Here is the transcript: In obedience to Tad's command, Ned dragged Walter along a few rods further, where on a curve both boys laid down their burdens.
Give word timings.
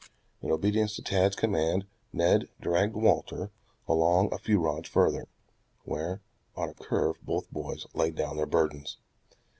In 0.41 0.49
obedience 0.51 0.95
to 0.95 1.03
Tad's 1.03 1.35
command, 1.35 1.85
Ned 2.11 2.49
dragged 2.59 2.95
Walter 2.95 3.51
along 3.87 4.33
a 4.33 4.39
few 4.39 4.59
rods 4.59 4.89
further, 4.89 5.27
where 5.85 6.21
on 6.55 6.69
a 6.69 6.73
curve 6.73 7.17
both 7.21 7.51
boys 7.51 7.85
laid 7.93 8.15
down 8.15 8.35
their 8.35 8.47
burdens. 8.47 8.97